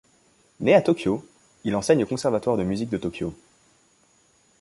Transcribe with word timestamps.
Né 0.61 0.73
à 0.73 0.81
Tokyo, 0.81 1.23
il 1.63 1.75
enseigne 1.75 2.05
au 2.05 2.07
Conservatoire 2.07 2.57
de 2.57 2.63
musique 2.63 2.89
de 2.89 2.97
Tokyo. 2.97 3.35